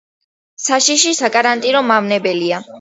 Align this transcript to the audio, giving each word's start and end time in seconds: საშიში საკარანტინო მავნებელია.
საშიში 0.67 1.13
საკარანტინო 1.21 1.85
მავნებელია. 1.93 2.67